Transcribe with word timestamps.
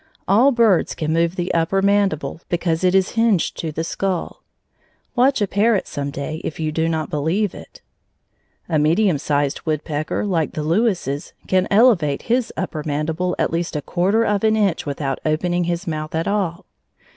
All 0.27 0.51
birds 0.51 0.95
can 0.95 1.13
move 1.13 1.35
the 1.35 1.53
upper 1.53 1.83
mandible, 1.83 2.41
because 2.49 2.83
it 2.83 2.95
is 2.95 3.09
hinged 3.11 3.55
to 3.59 3.71
the 3.71 3.83
skull. 3.83 4.41
(Watch 5.15 5.43
a 5.43 5.47
parrot 5.47 5.85
some 5.87 6.09
day, 6.09 6.41
if 6.43 6.59
you 6.59 6.71
do 6.71 6.89
not 6.89 7.11
believe 7.11 7.53
it.) 7.53 7.83
A 8.67 8.79
medium 8.79 9.19
sized 9.19 9.61
woodpecker, 9.63 10.25
like 10.25 10.53
the 10.53 10.63
Lewis's, 10.63 11.33
can 11.45 11.67
elevate 11.69 12.23
his 12.23 12.51
upper 12.57 12.81
mandible 12.83 13.35
at 13.37 13.53
least 13.53 13.75
a 13.75 13.81
quarter 13.83 14.25
of 14.25 14.43
an 14.43 14.55
inch 14.55 14.87
without 14.87 15.19
opening 15.23 15.65
his 15.65 15.85
mouth 15.85 16.15
at 16.15 16.27
all. 16.27 16.65